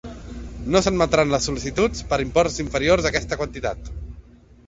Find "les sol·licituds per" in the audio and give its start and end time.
1.33-2.19